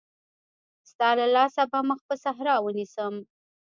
ستا 0.91 1.09
له 1.19 1.25
لاسه 1.35 1.63
به 1.71 1.79
مخ 1.89 1.99
پر 2.07 2.17
صحرا 2.25 2.55
ونيسم. 2.61 3.13